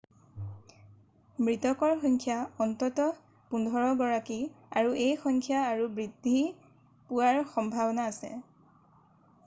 মৃতকৰ 1.47 1.91
সংখ্যা 2.05 2.37
অন্ততঃ 2.65 3.11
15 3.53 3.91
গৰাকী 4.01 4.37
এই 4.47 5.13
সংখ্যা 5.25 5.61
আৰু 5.73 5.85
বৃদ্ধি 5.99 6.35
পোৱাৰ 7.11 7.41
সম্ভাৱনা 7.57 8.11
আছে 8.15 8.33